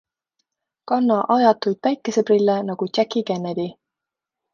[0.91, 3.67] Kanna ajatuid päikeseprille nagu Jackie Kennedy.